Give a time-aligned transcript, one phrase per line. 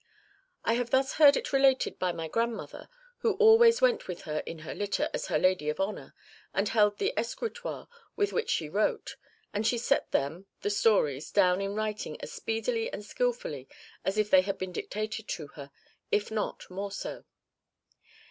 [0.65, 4.57] I have thus heard it related by my grandmother, who always went with her in
[4.65, 6.15] her litter as her lady of honour,
[6.55, 9.15] and held the escritoire with which she wrote,
[9.53, 13.69] and she set them (the stories) down in writing as speedily and skilfully
[14.03, 15.69] as if they had been dictated to her,
[16.11, 17.23] if not more so."